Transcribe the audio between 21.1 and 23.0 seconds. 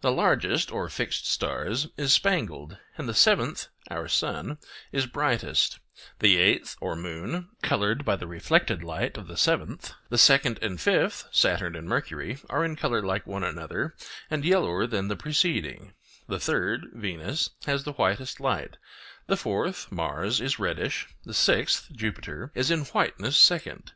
the sixth (Jupiter) is in